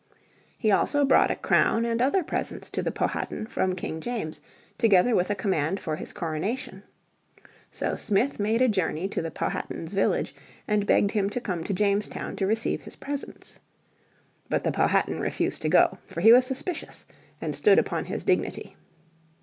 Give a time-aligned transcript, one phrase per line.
[0.57, 4.41] He also brought a crown and other presents to the Powhatan from King James,
[4.79, 6.81] together with a command for his coronation.
[7.69, 10.33] So Smith made a journey to the Powhatan's village
[10.67, 13.59] and begged him to come to Jamestown to receive his presents.
[14.49, 17.05] But the Powhatan refused to go for he was suspicious
[17.39, 18.75] and stood upon his dignity.